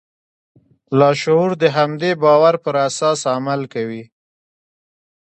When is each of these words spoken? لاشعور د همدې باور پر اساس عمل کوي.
لاشعور 0.97 1.51
د 1.61 1.63
همدې 1.77 2.11
باور 2.23 2.53
پر 2.63 2.75
اساس 2.87 3.19
عمل 3.35 3.61
کوي. 3.73 4.03